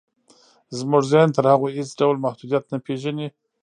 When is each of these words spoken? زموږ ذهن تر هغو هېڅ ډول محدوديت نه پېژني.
زموږ 0.77 1.03
ذهن 1.11 1.29
تر 1.37 1.45
هغو 1.51 1.67
هېڅ 1.77 1.89
ډول 1.99 2.17
محدوديت 2.25 2.63
نه 2.71 2.77
پېژني. 2.85 3.27